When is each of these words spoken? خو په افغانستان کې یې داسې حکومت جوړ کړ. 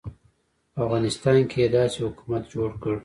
خو 0.03 0.09
په 0.73 0.79
افغانستان 0.85 1.37
کې 1.49 1.57
یې 1.63 1.67
داسې 1.77 1.97
حکومت 2.07 2.43
جوړ 2.53 2.69
کړ. 2.83 2.95